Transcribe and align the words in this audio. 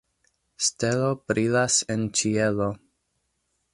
Stelo 0.67 1.11
brilas 1.31 1.77
en 1.97 2.07
ĉielo. 2.21 2.71